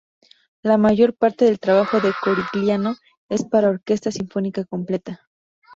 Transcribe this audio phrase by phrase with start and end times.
[0.63, 2.95] La mayor parte del trabajo de Corigliano
[3.29, 5.29] es para orquesta sinfónica completa.